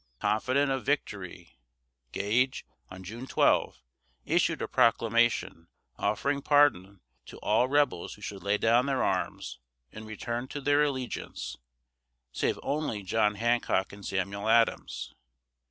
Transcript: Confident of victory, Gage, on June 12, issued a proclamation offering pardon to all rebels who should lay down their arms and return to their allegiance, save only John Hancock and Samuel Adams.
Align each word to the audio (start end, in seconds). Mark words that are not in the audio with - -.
Confident 0.19 0.71
of 0.71 0.83
victory, 0.83 1.59
Gage, 2.11 2.65
on 2.89 3.03
June 3.03 3.27
12, 3.27 3.83
issued 4.25 4.59
a 4.63 4.67
proclamation 4.67 5.67
offering 5.95 6.41
pardon 6.41 7.01
to 7.27 7.37
all 7.37 7.67
rebels 7.67 8.15
who 8.15 8.21
should 8.23 8.41
lay 8.41 8.57
down 8.57 8.87
their 8.87 9.03
arms 9.03 9.59
and 9.91 10.07
return 10.07 10.47
to 10.47 10.59
their 10.59 10.81
allegiance, 10.81 11.55
save 12.31 12.59
only 12.63 13.03
John 13.03 13.35
Hancock 13.35 13.93
and 13.93 14.03
Samuel 14.03 14.49
Adams. 14.49 15.13